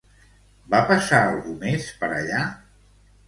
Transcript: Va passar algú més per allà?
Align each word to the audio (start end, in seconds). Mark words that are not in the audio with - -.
Va 0.75 0.79
passar 0.91 1.19
algú 1.25 1.53
més 1.65 1.91
per 2.01 2.11
allà? 2.17 2.39